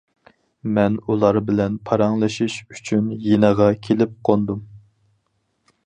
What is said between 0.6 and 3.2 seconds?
مەن ئۇلار بىلەن پاراڭلىشىش ئۈچۈن